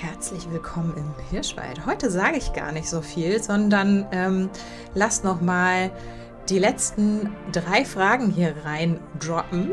[0.00, 1.84] Herzlich willkommen im Hirschwald.
[1.84, 4.48] Heute sage ich gar nicht so viel, sondern ähm,
[4.94, 5.90] lasst noch mal
[6.48, 9.72] die letzten drei Fragen hier rein droppen.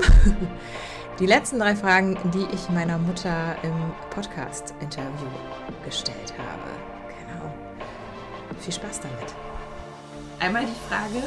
[1.19, 3.73] Die letzten drei Fragen, die ich meiner Mutter im
[4.11, 5.29] Podcast-Interview
[5.83, 6.69] gestellt habe.
[7.07, 7.51] Genau.
[8.59, 9.33] Viel Spaß damit.
[10.39, 11.25] Einmal die Frage,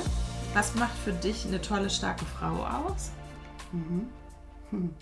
[0.55, 3.11] was macht für dich eine tolle, starke Frau aus?
[3.73, 4.11] Mhm.
[4.71, 4.95] Hm.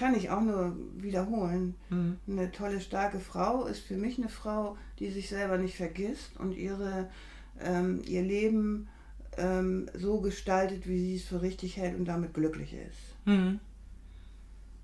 [0.00, 1.74] Kann ich auch nur wiederholen.
[1.90, 2.16] Mhm.
[2.26, 6.56] Eine tolle, starke Frau ist für mich eine Frau, die sich selber nicht vergisst und
[6.56, 7.10] ihre,
[7.60, 8.88] ähm, ihr Leben
[9.36, 13.26] ähm, so gestaltet, wie sie es für richtig hält und damit glücklich ist.
[13.26, 13.60] Mhm.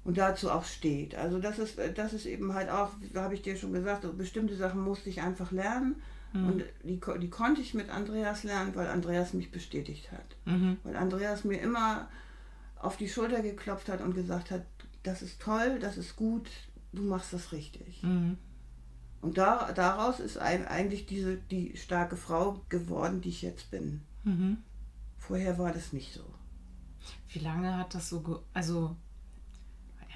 [0.05, 1.15] Und dazu auch steht.
[1.15, 4.13] Also das ist, das ist eben halt auch, da habe ich dir schon gesagt, so
[4.13, 5.97] bestimmte Sachen musste ich einfach lernen.
[6.35, 6.47] Mhm.
[6.47, 10.37] Und die, die konnte ich mit Andreas lernen, weil Andreas mich bestätigt hat.
[10.45, 10.77] Mhm.
[10.85, 12.11] Weil Andreas mir immer
[12.79, 14.63] auf die Schulter geklopft hat und gesagt hat,
[15.07, 16.51] das ist toll, das ist gut,
[16.93, 18.03] du machst das richtig.
[18.03, 18.37] Mhm.
[19.21, 24.03] Und da, daraus ist ein, eigentlich diese, die starke Frau geworden, die ich jetzt bin.
[24.25, 24.59] Mhm.
[25.19, 26.25] Vorher war das nicht so.
[27.29, 28.97] Wie lange hat das so, ge also,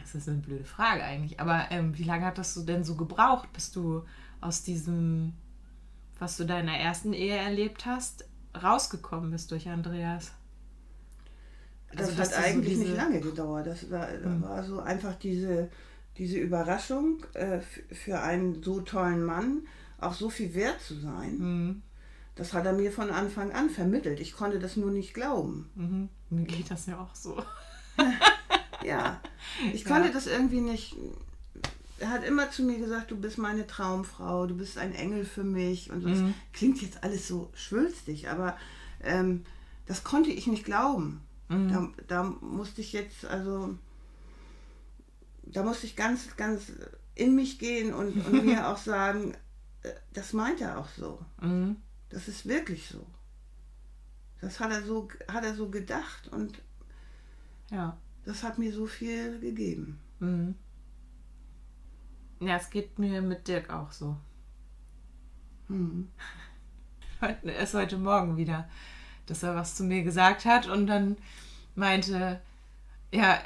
[0.01, 2.97] das ist eine blöde Frage eigentlich, aber ähm, wie lange hat das so denn so
[2.97, 4.05] gebraucht, bis du
[4.41, 5.35] aus diesem,
[6.19, 8.29] was du deiner ersten Ehe erlebt hast,
[8.61, 10.33] rausgekommen bist durch Andreas?
[11.93, 13.67] Das Also, hat du so eigentlich diese- nicht lange gedauert.
[13.67, 14.43] Das war, da Hm.
[14.43, 15.69] war so einfach diese,
[16.19, 17.61] diese Überraschung, äh,
[17.93, 19.67] für einen so tollen Mann
[19.99, 21.39] auch so viel wert zu sein.
[21.39, 21.83] Mhm.
[22.37, 24.21] Das hat er mir von Anfang an vermittelt.
[24.21, 25.69] Ich konnte das nur nicht glauben.
[25.75, 26.09] Mhm.
[26.31, 27.43] Mir geht das ja auch so.
[28.83, 29.21] Ja,
[29.75, 29.89] ich Ja.
[29.91, 30.97] konnte das irgendwie nicht.
[31.99, 35.45] Er hat immer zu mir gesagt, du bist meine Traumfrau, du bist ein Engel für
[35.45, 35.91] mich.
[35.91, 36.35] Und das Mhm.
[36.55, 38.57] klingt jetzt alles so schwülstig, aber
[39.03, 39.45] ähm,
[39.87, 41.21] das konnte ich nicht glauben.
[41.51, 41.69] Mhm.
[41.69, 43.77] Da, da musste ich jetzt, also,
[45.43, 46.73] da musste ich ganz, ganz
[47.17, 49.35] in mich gehen und, und mir auch sagen,
[49.83, 51.19] äh, das meint er auch so.
[51.41, 51.77] Mhm.
[52.09, 53.05] Das ist wirklich so.
[54.41, 56.63] Das hat er so, hat er so gedacht und
[57.71, 57.99] Ja.
[58.25, 59.99] das hat mir so viel gegeben.
[60.21, 60.55] Mhm.
[62.41, 64.17] Ja, es geht mir mit Dirk auch so.
[65.69, 66.09] Hm.
[67.21, 68.69] Heute, erst heute Morgen wieder,
[69.31, 71.17] dass er was zu mir gesagt hat und dann
[71.75, 72.41] meinte,
[73.13, 73.39] ja,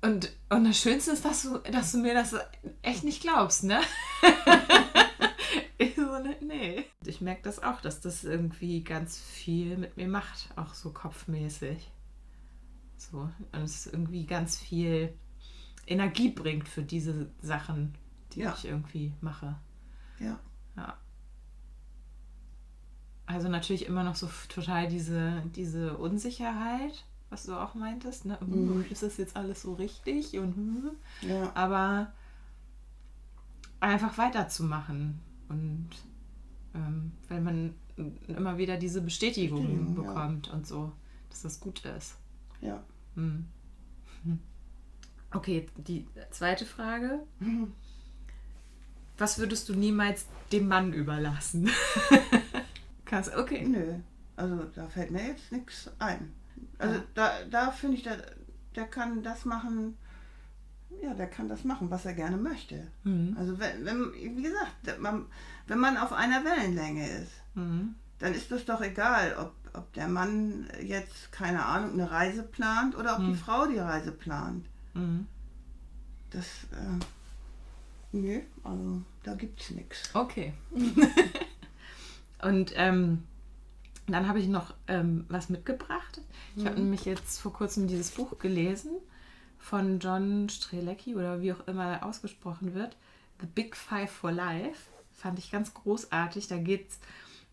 [0.00, 2.34] und, und das Schönste ist, dass du, dass du mir das
[2.82, 3.80] echt nicht glaubst, ne?
[5.78, 6.84] ich so, ne, nee.
[7.04, 11.90] Ich merke das auch, dass das irgendwie ganz viel mit mir macht, auch so kopfmäßig.
[12.96, 15.14] So, und es irgendwie ganz viel
[15.86, 17.96] Energie bringt für diese Sachen,
[18.32, 18.54] die Ja.
[18.56, 19.56] ich irgendwie mache.
[20.20, 20.38] Ja.
[20.76, 20.96] Ja.
[23.28, 28.38] Also natürlich immer noch so total diese, diese Unsicherheit, was du auch meintest, ne?
[28.40, 28.86] Mhm.
[28.88, 30.38] Ist das jetzt alles so richtig?
[30.38, 30.90] Und hm.
[31.20, 31.52] Ja.
[31.54, 32.10] aber
[33.80, 35.90] einfach weiterzumachen und
[36.74, 37.74] ähm, wenn man
[38.28, 40.08] immer wieder diese Bestätigung Bestätigung, ja.
[40.08, 40.90] bekommt und so,
[41.28, 42.16] dass das gut ist.
[42.62, 42.82] Ja.
[43.14, 43.44] Hm.
[44.24, 44.38] Hm.
[45.34, 47.20] Okay, die zweite Frage.
[49.18, 51.68] Was würdest du niemals dem Mann überlassen?
[53.08, 53.66] Krass, okay.
[53.66, 53.94] Nö.
[54.36, 56.32] Also da fällt mir jetzt nichts ein.
[56.78, 57.02] Also Ja.
[57.14, 58.18] da, da finde ich, der,
[58.76, 59.96] der kann das machen,
[61.02, 62.86] ja, der kann das machen, was er gerne möchte.
[63.04, 63.34] Mhm.
[63.38, 65.26] Also wenn, wenn wie gesagt, man,
[65.66, 67.96] wenn man auf einer Wellenlänge ist, Mhm.
[68.20, 72.94] dann ist das doch egal, ob, ob der Mann jetzt, keine Ahnung, eine Reise plant
[72.96, 73.34] oder ob die Hm.
[73.38, 74.66] Frau die Reise plant.
[74.94, 75.26] Mhm.
[76.30, 77.04] Das, äh,
[78.12, 80.14] nö, also da gibt's nichts.
[80.14, 80.52] Okay.
[82.42, 83.24] Und ähm,
[84.06, 86.20] dann habe ich noch ähm, was mitgebracht.
[86.56, 86.82] Ich habe Mhm.
[86.84, 88.92] nämlich jetzt vor kurzem dieses Buch gelesen
[89.58, 92.96] von John Strelecki oder wie auch immer er ausgesprochen wird.
[93.40, 94.90] The Big Five for Life.
[95.12, 96.46] Fand ich ganz großartig.
[96.48, 96.98] Da geht es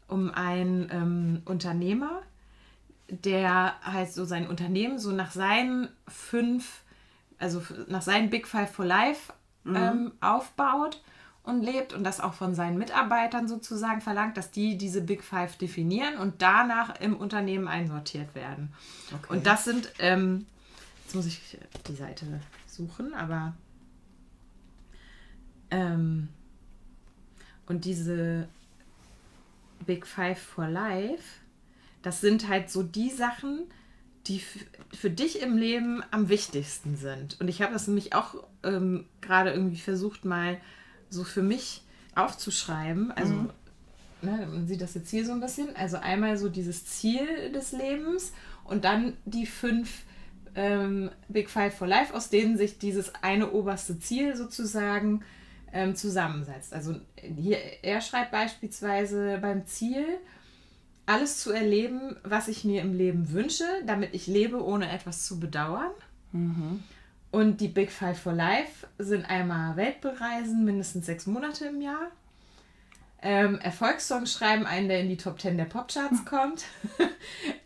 [0.08, 2.22] um einen ähm, Unternehmer,
[3.10, 6.84] der halt so sein Unternehmen so nach seinen fünf,
[7.40, 9.34] also nach seinen Big Five for Life
[9.68, 11.02] ähm, aufbaut
[11.46, 15.58] und lebt und das auch von seinen Mitarbeitern sozusagen verlangt, dass die diese Big Five
[15.58, 18.74] definieren und danach im Unternehmen einsortiert werden.
[19.14, 19.34] Okay.
[19.34, 20.46] Und das sind, ähm,
[21.04, 21.58] jetzt muss ich
[21.88, 22.26] die Seite
[22.68, 23.54] suchen, aber
[25.72, 26.30] ähm,
[27.68, 28.48] und diese
[29.86, 31.42] Big Five for Life,
[32.02, 33.64] das sind halt so die Sachen,
[34.28, 34.42] die
[34.94, 37.40] für dich im Leben am wichtigsten sind.
[37.40, 40.58] Und ich habe das nämlich auch ähm, gerade irgendwie versucht, mal
[41.10, 41.84] so für mich
[42.16, 43.12] aufzuschreiben.
[43.12, 43.34] Also,
[44.22, 45.76] ne, man sieht das jetzt hier so ein bisschen.
[45.76, 50.04] Also einmal so dieses Ziel des Lebens und dann die fünf
[50.56, 55.24] ähm, Big Five for Life, aus denen sich dieses eine oberste Ziel sozusagen
[55.74, 56.74] ähm, zusammensetzt.
[56.74, 60.06] Also hier, er schreibt beispielsweise beim Ziel,
[61.06, 65.40] alles zu erleben, was ich mir im Leben wünsche, damit ich lebe, ohne etwas zu
[65.40, 65.92] bedauern.
[67.36, 72.10] Und die Big Five for Life sind einmal Weltbereisen, mindestens sechs Monate im Jahr.
[73.22, 76.64] Ähm, Erfolgssongs schreiben, einen, der in die Top 10 der Popcharts kommt.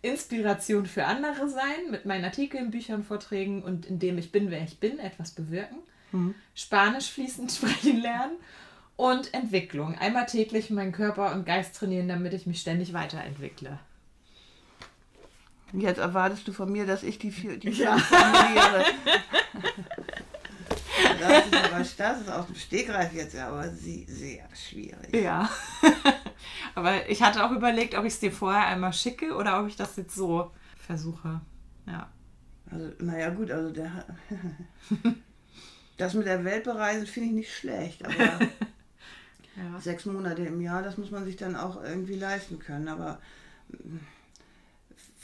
[0.02, 4.80] Inspiration für andere sein, mit meinen Artikeln, Büchern, Vorträgen und indem ich bin, wer ich
[4.80, 5.78] bin, etwas bewirken.
[6.56, 8.38] Spanisch fließend sprechen lernen.
[8.96, 9.96] Und Entwicklung.
[10.00, 13.78] Einmal täglich meinen Körper und Geist trainieren, damit ich mich ständig weiterentwickle.
[15.74, 17.98] Jetzt erwartest du von mir, dass ich die vier, die Ja.
[17.98, 18.86] formuliere.
[21.20, 25.14] Das ist aber das ist aus dem Stegreif jetzt aber sie- sehr schwierig.
[25.16, 25.50] Ja.
[26.76, 29.76] Aber ich hatte auch überlegt, ob ich es dir vorher einmal schicke oder ob ich
[29.76, 31.42] das jetzt so versuche.
[31.86, 32.10] Ja.
[32.72, 34.06] Also, naja, gut, also der.
[35.98, 39.80] Das mit der Welt bereisen finde ich nicht schlecht, aber ja.
[39.82, 42.88] sechs Monate im Jahr, das muss man sich dann auch irgendwie leisten können.
[42.88, 43.20] Aber
[43.70, 43.98] mm,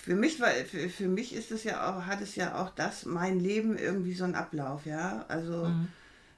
[0.06, 3.06] für mich war, für, für mich ist es ja auch, hat es ja auch das,
[3.08, 5.26] mein Leben irgendwie so einen Ablauf, ja.
[5.30, 5.88] Also Mhm.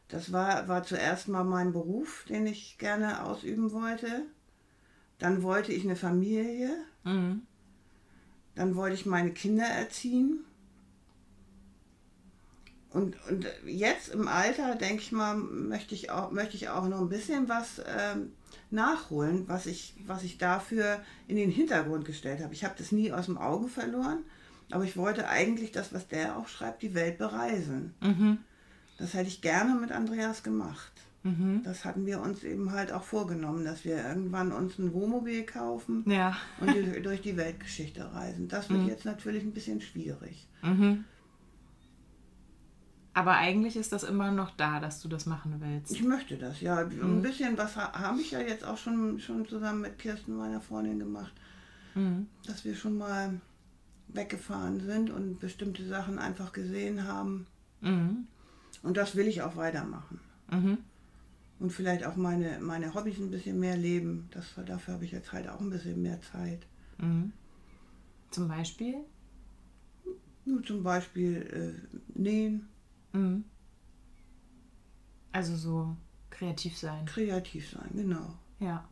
[0.07, 4.21] das war, war zuerst mal mein Beruf, den ich gerne ausüben wollte.
[5.19, 6.69] Dann wollte ich eine Familie.
[7.03, 7.41] Mhm.
[8.55, 10.45] Dann wollte ich meine Kinder erziehen.
[12.97, 16.99] Und, und jetzt im Alter, denke ich mal, möchte ich auch, möchte ich auch noch
[16.99, 18.31] ein bisschen was ähm,
[18.71, 22.53] nachholen, was ich, was ich dafür in den Hintergrund gestellt habe.
[22.53, 24.23] Ich habe das nie aus dem Auge verloren,
[24.71, 27.93] aber ich wollte eigentlich das, was der auch schreibt, die Welt bereisen.
[28.01, 28.39] Mhm.
[28.97, 30.91] Das hätte ich gerne mit Andreas gemacht.
[31.21, 31.61] Mhm.
[31.63, 36.03] Das hatten wir uns eben halt auch vorgenommen, dass wir irgendwann uns ein Wohnmobil kaufen
[36.09, 36.35] Ja.
[36.59, 36.73] und
[37.03, 38.47] durch die Weltgeschichte reisen.
[38.47, 40.47] Das wird jetzt natürlich ein bisschen schwierig.
[40.63, 41.05] Mhm.
[43.17, 45.91] Aber eigentlich ist das immer noch da, dass du das machen willst.
[45.91, 46.77] Ich möchte das, ja.
[46.77, 50.61] Ein bisschen was ha- habe ich ja jetzt auch schon, schon zusammen mit Kirsten, meiner
[50.61, 51.33] Freundin, gemacht.
[51.95, 52.27] Mhm.
[52.45, 53.41] Dass wir schon mal
[54.09, 57.47] weggefahren sind und bestimmte Sachen einfach gesehen haben.
[57.81, 58.27] Mhm.
[58.83, 60.19] Und das will ich auch weitermachen.
[60.51, 60.77] Mhm.
[61.59, 64.29] Und vielleicht auch meine, meine Hobbys ein bisschen mehr leben.
[64.29, 66.67] Das, dafür habe ich jetzt halt auch ein bisschen mehr Zeit.
[66.99, 67.31] Mhm.
[68.29, 68.93] Zum Beispiel?
[70.45, 72.67] Nur zum Beispiel äh, nähen,
[73.13, 73.45] Mhm.
[75.31, 75.95] Also so
[76.29, 77.05] kreativ sein.
[77.05, 78.33] kreativ sein, genau.
[78.59, 78.87] Ja.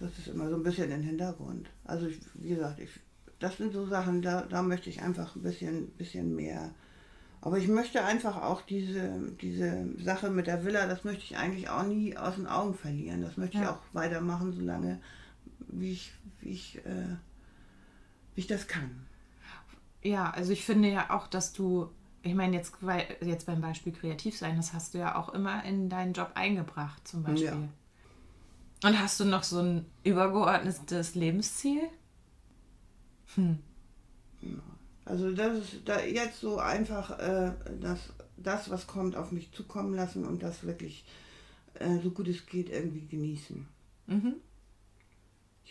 [0.00, 1.70] Das ist immer so ein bisschen im Hintergrund.
[1.84, 2.90] Also ich, wie gesagt, ich,
[3.38, 6.74] das sind so Sachen, da, da möchte ich einfach ein bisschen, bisschen mehr.
[7.40, 11.68] Aber ich möchte einfach auch diese, diese Sache mit der Villa, das möchte ich eigentlich
[11.68, 13.20] auch nie aus den Augen verlieren.
[13.20, 13.72] Das möchte ich Ja.
[13.74, 15.00] auch weitermachen, solange
[15.68, 17.16] wie ich, wie ich, äh,
[18.34, 19.06] wie ich das kann.
[20.02, 21.90] Ja, also ich finde ja auch, dass du,
[22.22, 25.64] ich meine, jetzt, weil- jetzt beim Beispiel kreativ sein, das hast du ja auch immer
[25.64, 27.46] in deinen Job eingebracht, zum Beispiel.
[27.46, 28.88] Ja.
[28.88, 31.82] Und hast du noch so ein übergeordnetes Lebensziel?
[33.34, 33.58] Hm.
[35.04, 37.98] Also das ist da jetzt so einfach äh, das,
[38.36, 41.04] das, was kommt, auf mich zukommen lassen und das wirklich
[41.74, 43.66] äh, so gut es geht irgendwie genießen.
[44.06, 44.34] Mhm.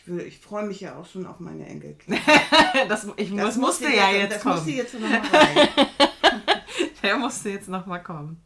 [0.03, 2.19] Ich, will, ich freue mich ja auch schon auf meine Enkelkinder.
[2.89, 4.55] Das, ich, das, Das musste musste ja jetzt- das kommen.
[4.55, 5.67] musste jetzt noch mal rein.
[7.03, 8.41] Der musste jetzt noch mal kommen.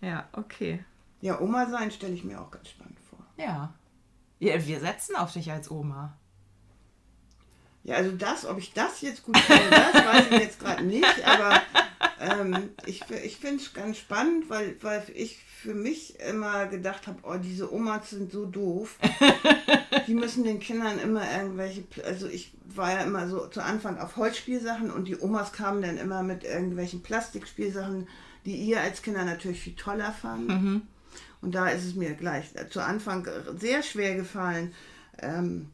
[0.00, 0.08] Ja.
[0.08, 0.84] Ja, okay.
[1.20, 3.18] ja, Oma sein stelle ich mir auch ganz spannend vor.
[3.36, 3.72] Ja.
[4.38, 4.66] ja.
[4.66, 6.16] Wir setzen auf dich als Oma.
[7.84, 11.24] Ja, also das, ob ich das jetzt gut finde, das weiß ich jetzt gerade nicht,
[11.26, 11.62] aber
[12.20, 17.18] ähm, ich, ich finde es ganz spannend, weil, weil ich für mich immer gedacht habe,
[17.22, 18.98] oh, diese Omas sind so doof.
[20.06, 24.16] Die müssen den Kindern immer irgendwelche, also ich war ja immer so zu Anfang auf
[24.16, 28.06] Holzspielsachen und die Omas kamen dann immer mit irgendwelchen Plastikspielsachen,
[28.44, 30.88] die ihr als Kinder natürlich viel toller fanden.
[31.42, 33.26] Und da ist es mir gleich zu Anfang
[33.58, 34.72] sehr schwer gefallen,
[35.20, 35.68] ähm,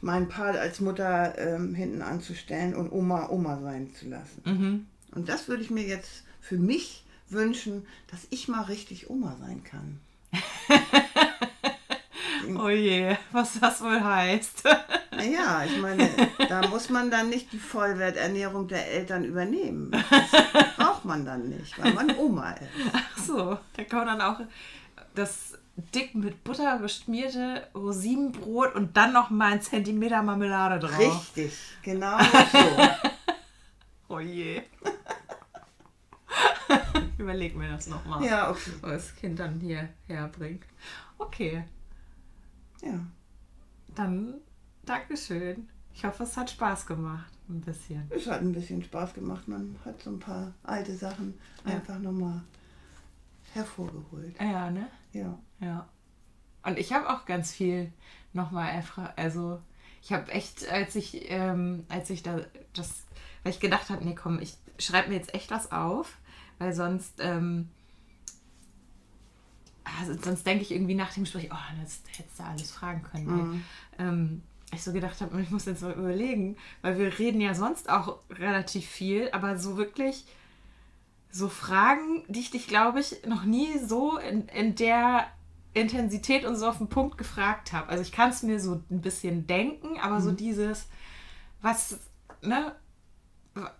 [0.00, 4.42] meinen Part als Mutter ähm, hinten anzustellen und Oma Oma sein zu lassen.
[4.44, 4.86] Mhm.
[5.16, 9.64] Und das würde ich mir jetzt für mich wünschen, dass ich mal richtig Oma sein
[9.64, 10.00] kann.
[12.58, 14.62] Oh je, was das wohl heißt.
[15.10, 16.08] Naja, ich meine,
[16.48, 19.90] da muss man dann nicht die Vollwerternährung der Eltern übernehmen.
[19.90, 22.68] Das braucht man dann nicht, weil man Oma ist.
[22.92, 24.40] Ach so, da kann man dann auch
[25.16, 25.54] das
[25.92, 30.98] dick mit Butter beschmierte Rosinenbrot und dann noch mal ein Zentimeter Marmelade drauf.
[31.36, 32.58] Richtig, genau so.
[34.08, 34.62] Oh je.
[37.26, 38.70] Ich Überleg mir das nochmal, Ja, okay.
[38.82, 40.62] was das Kind dann hier herbringt.
[41.18, 41.64] Okay,
[42.80, 43.00] Ja.
[43.96, 44.34] dann
[44.84, 45.68] Dankeschön.
[45.92, 47.32] Ich hoffe, es hat Spaß gemacht.
[47.48, 48.08] Ein bisschen.
[48.10, 49.48] Es hat ein bisschen Spaß gemacht.
[49.48, 51.72] Man hat so ein paar alte Sachen Ja.
[51.74, 52.42] einfach nochmal
[53.54, 54.36] hervorgeholt.
[54.40, 54.86] Ja, ne?
[55.12, 55.36] Ja.
[55.58, 55.88] Ja.
[56.62, 57.92] Und ich habe auch ganz viel
[58.34, 59.18] nochmal erfragt.
[59.18, 59.60] Also
[60.00, 62.38] ich habe echt, als ich, ähm, als ich da
[62.74, 63.02] das,
[63.42, 66.18] weil ich gedacht habe, nee, komm, ich schreibe mir jetzt echt was auf,
[66.58, 67.68] weil sonst, ähm,
[69.98, 73.26] also sonst denke ich irgendwie nach dem Gespräch, oh, das hättest du alles fragen können.
[73.26, 73.64] Weil, Mhm.
[73.98, 77.88] ähm, ich so gedacht habe, ich muss jetzt mal überlegen, weil wir reden ja sonst
[77.88, 80.24] auch relativ viel, aber so wirklich
[81.30, 85.26] so Fragen, die ich dich, glaube ich, noch nie so in, in der
[85.74, 87.88] Intensität und so auf den Punkt gefragt habe.
[87.90, 90.86] Also ich kann es mir so ein bisschen denken, aber so dieses,
[91.62, 91.98] was,
[92.42, 92.74] ne,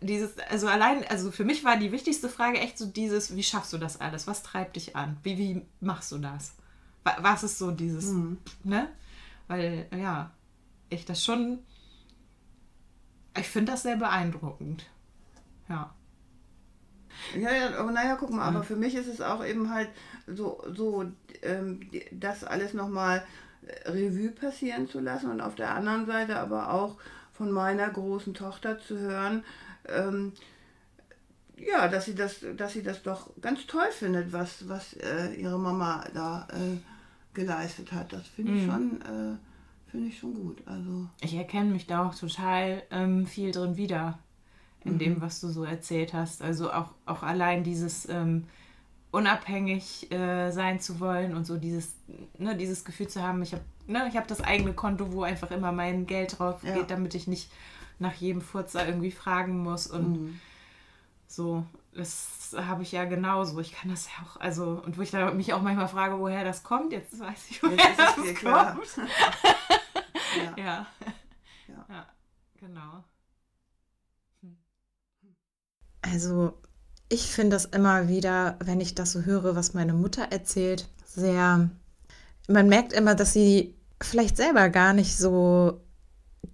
[0.01, 3.73] dieses, also allein, also für mich war die wichtigste Frage echt so dieses, wie schaffst
[3.73, 4.27] du das alles?
[4.27, 5.17] Was treibt dich an?
[5.23, 6.55] Wie, wie machst du das?
[7.05, 8.39] Wa- Was ist so dieses, Mhm.
[8.65, 8.89] ne?
[9.49, 10.31] Weil, ja,
[10.89, 11.59] ich das schon,
[13.39, 14.87] ich finde das sehr beeindruckend.
[15.69, 15.95] Ja.
[17.35, 19.89] Ja, ja, aber naja, guck mal, aber für mich ist es auch eben halt
[20.27, 21.05] so, so
[21.43, 21.81] ähm,
[22.13, 23.25] das alles nochmal
[23.87, 26.97] Revue passieren zu lassen und auf der anderen Seite aber auch
[27.37, 29.45] von meiner großen Tochter zu hören,
[29.89, 30.33] ähm,
[31.59, 35.59] ja, dass sie das, dass sie das doch ganz toll findet, was, was äh, ihre
[35.59, 36.77] Mama da äh,
[37.35, 38.13] geleistet hat.
[38.13, 39.37] Das finde ich schon, äh,
[39.91, 40.63] finde ich schon gut.
[40.67, 44.19] Also Ich erkenne mich da auch total ähm, viel drin wieder,
[44.85, 46.43] in dem, was du so erzählt hast.
[46.43, 48.45] Also auch, auch allein dieses ähm,
[49.17, 51.95] unabhängig äh, sein zu wollen und so dieses,
[52.39, 55.51] ne, dieses Gefühl zu haben, ich habe ne, ich hab das eigene Konto, wo einfach
[55.51, 56.75] immer mein Geld drauf Ja.
[56.75, 57.51] geht, damit ich nicht
[57.99, 60.41] nach jedem Furzer irgendwie fragen muss und Mhm.
[61.27, 61.65] so.
[61.95, 63.59] Das habe ich ja genauso.
[63.59, 66.45] Ich kann das ja auch, also, und wo ich da mich auch manchmal frage, woher
[66.45, 68.75] das kommt, jetzt weiß ich, woher jetzt das dir klar.
[68.75, 68.97] kommt.
[68.99, 70.55] ja.
[70.57, 70.87] Ja.
[71.69, 71.87] Ja.
[71.89, 72.07] Ja,
[72.61, 73.03] genau.
[76.03, 76.59] Also
[77.09, 81.71] ich finde das immer wieder, wenn ich das so höre, was meine Mutter erzählt, sehr,
[82.49, 85.81] man merkt immer, dass sie vielleicht selber gar nicht so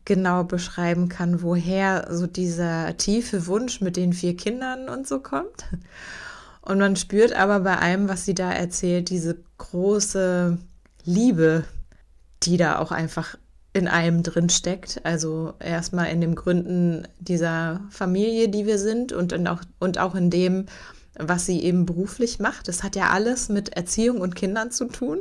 [0.05, 5.65] genau beschreiben kann, woher so dieser tiefe Wunsch mit den vier Kindern und so kommt.
[6.61, 10.59] Und man spürt aber bei allem, was sie da erzählt, diese große
[11.05, 11.65] Liebe,
[12.45, 13.37] die da auch einfach
[13.73, 15.01] in allem drin steckt.
[15.05, 20.15] Also erstmal in dem Gründen dieser Familie, die wir sind und, in auch, und auch
[20.15, 20.67] in dem,
[21.19, 22.69] was sie eben beruflich macht.
[22.69, 25.19] Das hat ja alles mit Erziehung und Kindern zu tun.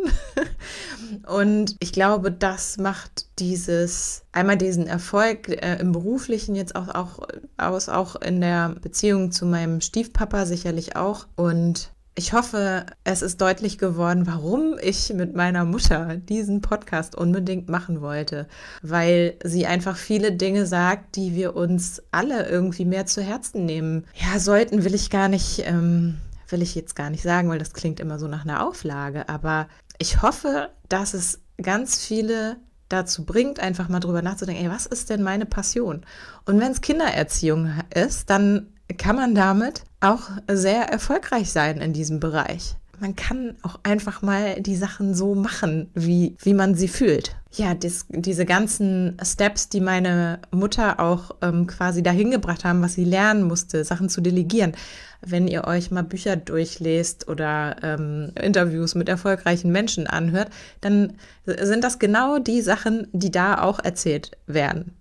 [1.28, 7.28] und ich glaube, das macht dieses, einmal diesen Erfolg äh, im beruflichen jetzt auch, auch
[7.58, 11.28] aus, auch in der Beziehung zu meinem Stiefpapa sicherlich auch.
[11.36, 17.70] Und ich hoffe, es ist deutlich geworden, warum ich mit meiner Mutter diesen Podcast unbedingt
[17.70, 18.48] machen wollte,
[18.82, 24.06] weil sie einfach viele Dinge sagt, die wir uns alle irgendwie mehr zu Herzen nehmen.
[24.14, 26.18] Ja, sollten will ich gar nicht, ähm,
[26.50, 29.68] will ich jetzt gar nicht sagen, weil das klingt immer so nach einer Auflage, aber
[29.98, 32.58] ich hoffe, dass es ganz viele
[32.90, 36.06] dazu bringt, einfach mal drüber nachzudenken, ey, was ist denn meine Passion?
[36.46, 42.20] Und wenn es Kindererziehung ist, dann kann man damit auch sehr erfolgreich sein in diesem
[42.20, 42.76] Bereich.
[43.00, 47.36] Man kann auch einfach mal die Sachen so machen, wie, wie man sie fühlt.
[47.54, 52.94] Ja, dis, diese ganzen Steps, die meine Mutter auch ähm, quasi dahin gebracht haben, was
[52.94, 54.74] sie lernen musste, Sachen zu delegieren.
[55.20, 61.14] Wenn ihr euch mal Bücher durchlest oder ähm, Interviews mit erfolgreichen Menschen anhört, dann
[61.46, 64.96] sind das genau die Sachen, die da auch erzählt werden.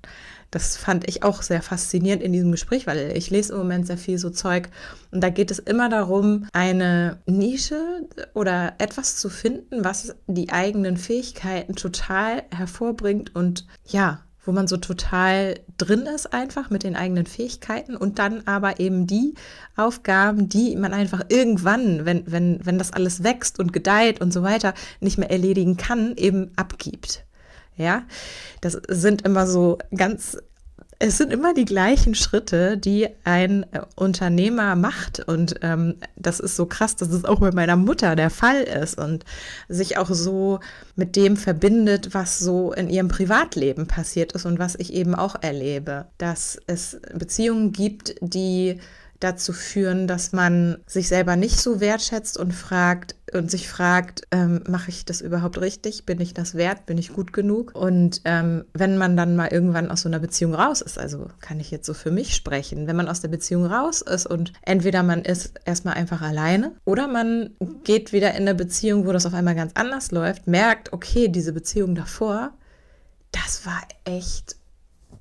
[0.51, 3.99] Das fand ich auch sehr faszinierend in diesem Gespräch, weil ich lese im Moment sehr
[3.99, 4.69] viel so Zeug
[5.13, 10.97] und da geht es immer darum, eine Nische oder etwas zu finden, was die eigenen
[10.97, 17.27] Fähigkeiten total hervorbringt und ja, wo man so total drin ist einfach mit den eigenen
[17.27, 19.35] Fähigkeiten und dann aber eben die
[19.77, 24.43] Aufgaben, die man einfach irgendwann, wenn, wenn, wenn das alles wächst und gedeiht und so
[24.43, 27.25] weiter, nicht mehr erledigen kann, eben abgibt.
[27.77, 28.03] Ja,
[28.61, 30.37] das sind immer so ganz,
[30.99, 33.65] es sind immer die gleichen Schritte, die ein
[33.97, 35.21] Unternehmer macht.
[35.21, 38.99] Und ähm, das ist so krass, dass es auch bei meiner Mutter der Fall ist
[38.99, 39.25] und
[39.69, 40.61] sich auch so
[40.97, 45.37] mit dem verbindet, was so in ihrem Privatleben passiert ist und was ich eben auch
[45.41, 46.07] erlebe.
[46.19, 48.79] Dass es Beziehungen gibt, die
[49.21, 54.65] dazu führen, dass man sich selber nicht so wertschätzt und fragt und sich fragt, ähm,
[54.67, 56.07] mache ich das überhaupt richtig?
[56.07, 56.87] Bin ich das wert?
[56.87, 57.73] Bin ich gut genug?
[57.75, 61.61] Und ähm, wenn man dann mal irgendwann aus so einer Beziehung raus ist, also kann
[61.61, 65.03] ich jetzt so für mich sprechen, wenn man aus der Beziehung raus ist und entweder
[65.03, 67.51] man ist erstmal einfach alleine oder man
[67.85, 71.53] geht wieder in eine Beziehung, wo das auf einmal ganz anders läuft, merkt, okay, diese
[71.53, 72.53] Beziehung davor,
[73.33, 74.57] das war echt,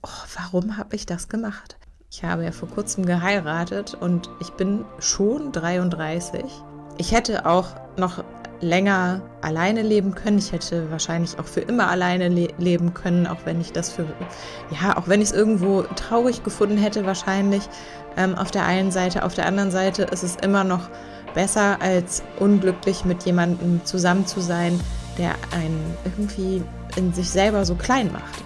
[0.01, 1.75] oh, warum habe ich das gemacht?
[2.11, 6.43] Ich habe ja vor kurzem geheiratet und ich bin schon 33.
[6.97, 8.23] ich hätte auch noch
[8.61, 10.39] länger alleine leben können.
[10.39, 14.05] Ich hätte wahrscheinlich auch für immer alleine le leben können, auch wenn ich das für,
[14.71, 17.69] ja, auch wenn ich es irgendwo traurig gefunden hätte, wahrscheinlich
[18.17, 19.23] ähm, auf der einen Seite.
[19.23, 20.89] Auf der anderen Seite ist es immer noch
[21.35, 24.79] besser, als unglücklich mit jemandem zusammen zu sein,
[25.19, 26.63] der einen irgendwie
[26.95, 28.43] in sich selber so klein macht.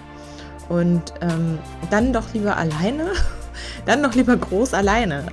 [0.68, 1.58] Und ähm,
[1.90, 3.12] dann doch lieber alleine,
[3.86, 5.26] dann doch lieber groß alleine.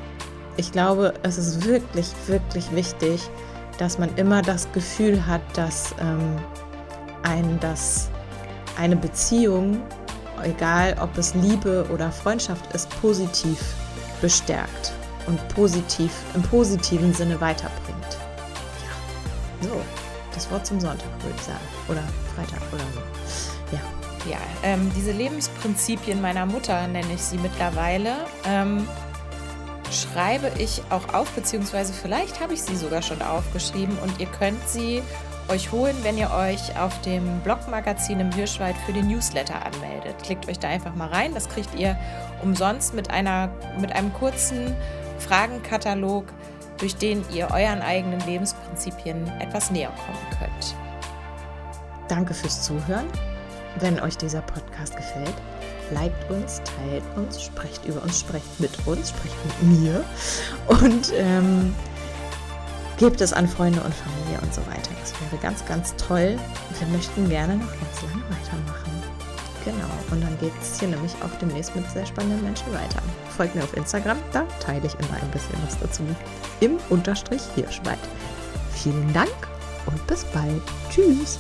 [0.58, 3.22] Ich glaube, es ist wirklich, wirklich wichtig,
[3.78, 6.38] dass man immer das Gefühl hat, dass ähm,
[7.24, 8.10] ein, dass
[8.78, 9.82] eine Beziehung,
[10.44, 13.60] egal ob es Liebe oder Freundschaft ist, positiv
[14.22, 14.94] bestärkt
[15.28, 18.18] und positiv im positiven Sinne weiterbringt.
[19.62, 19.82] Ja, so,
[20.34, 21.60] das Wort zum Sonntag würde ich sagen.
[21.88, 22.04] Oder
[22.36, 23.21] Freitag oder so.
[24.30, 24.38] Ja.
[24.64, 28.18] Ähm, diese Lebensprinzipien meiner Mutter nenne ich sie mittlerweile.
[28.46, 28.88] Ähm,
[29.92, 34.68] schreibe ich auch auf, beziehungsweise vielleicht habe ich sie sogar schon aufgeschrieben und ihr könnt
[34.68, 35.02] sie
[35.50, 40.16] euch holen, wenn ihr euch auf dem Blogmagazin im Hirschwald für den Newsletter anmeldet.
[40.24, 41.98] Klickt euch da einfach mal rein, das kriegt ihr
[42.42, 43.50] umsonst mit, einer,
[43.80, 44.76] mit einem kurzen
[45.20, 46.26] Fragenkatalog,
[46.78, 50.76] durch den ihr euren eigenen Lebensprinzipien etwas näher kommen könnt.
[52.08, 53.08] Danke fürs Zuhören.
[53.80, 55.36] Wenn euch dieser Podcast gefällt,
[55.92, 60.04] liked uns, teilt uns, sprecht über uns, sprecht mit uns, sprecht mit mir
[60.68, 61.74] und ähm,
[62.98, 64.92] gebt es an Freunde und Familie und so weiter.
[65.00, 66.38] Das wäre ganz, ganz toll.
[66.80, 68.92] Wir möchten gerne noch ganz lange weitermachen.
[69.64, 73.02] Genau, und dann geht es hier nämlich auch demnächst mit sehr spannenden Menschen weiter.
[73.36, 76.04] Folgt mir auf Instagram, da teile ich immer ein bisschen was dazu.
[76.60, 78.00] Im Unterstrich Hirschwald.
[78.74, 79.30] Vielen Dank
[79.86, 80.62] und bis bald.
[80.90, 81.40] Tschüss.